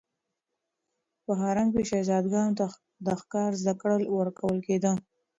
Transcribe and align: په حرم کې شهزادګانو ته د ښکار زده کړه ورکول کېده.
په 1.25 1.31
حرم 1.41 1.67
کې 1.75 1.81
شهزادګانو 1.89 2.57
ته 2.59 2.65
د 3.05 3.07
ښکار 3.19 3.51
زده 3.61 3.73
کړه 3.81 3.95
ورکول 4.19 4.57
کېده. 4.65 4.91